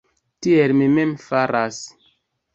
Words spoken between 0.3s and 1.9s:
Tiel mi mem faras.